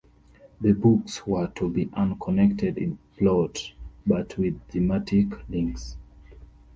The 0.59 0.71
books 0.73 1.27
were 1.27 1.49
to 1.57 1.69
be 1.69 1.87
unconnected 1.93 2.79
in 2.79 2.97
plot, 3.19 3.73
but 4.03 4.35
with 4.35 4.59
thematic 4.69 5.27
links. 5.47 5.95